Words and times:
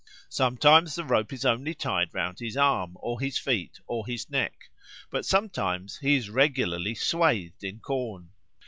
Sometimes 0.29 0.95
the 0.95 1.03
rope 1.03 1.31
is 1.31 1.45
only 1.45 1.75
tied 1.75 2.11
round 2.11 2.39
his 2.39 2.57
arm 2.57 2.93
or 3.01 3.19
his 3.19 3.37
feet 3.37 3.79
or 3.85 4.07
his 4.07 4.31
neck. 4.31 4.71
But 5.11 5.27
sometimes 5.27 5.99
he 5.99 6.15
is 6.15 6.27
regularly 6.31 6.95
swathed 6.95 7.63
in 7.63 7.81
corn. 7.81 8.31